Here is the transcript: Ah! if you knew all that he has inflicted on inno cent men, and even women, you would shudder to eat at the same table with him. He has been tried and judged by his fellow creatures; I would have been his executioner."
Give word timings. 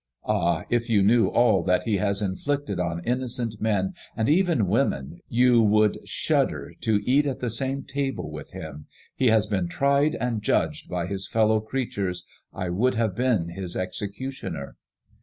Ah! 0.25 0.63
if 0.71 0.89
you 0.89 1.03
knew 1.03 1.27
all 1.27 1.61
that 1.61 1.83
he 1.83 1.97
has 1.97 2.23
inflicted 2.23 2.79
on 2.79 3.03
inno 3.03 3.29
cent 3.29 3.61
men, 3.61 3.93
and 4.17 4.27
even 4.27 4.65
women, 4.67 5.19
you 5.29 5.61
would 5.61 5.99
shudder 6.09 6.73
to 6.81 7.07
eat 7.07 7.27
at 7.27 7.37
the 7.39 7.51
same 7.51 7.83
table 7.83 8.31
with 8.31 8.51
him. 8.51 8.87
He 9.15 9.27
has 9.27 9.45
been 9.45 9.67
tried 9.67 10.15
and 10.15 10.41
judged 10.41 10.89
by 10.89 11.05
his 11.05 11.27
fellow 11.27 11.59
creatures; 11.59 12.25
I 12.51 12.69
would 12.69 12.95
have 12.95 13.15
been 13.15 13.49
his 13.49 13.75
executioner." 13.77 14.75